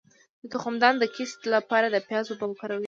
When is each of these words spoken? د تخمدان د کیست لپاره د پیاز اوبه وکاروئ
د 0.41 0.43
تخمدان 0.53 0.93
د 0.99 1.03
کیست 1.15 1.39
لپاره 1.55 1.85
د 1.89 1.97
پیاز 2.07 2.25
اوبه 2.29 2.45
وکاروئ 2.49 2.79